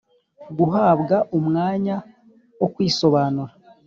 guhabwa 0.57 1.15
umwanya 1.37 1.95
wo 2.59 2.67
kwisobanura 2.73 3.51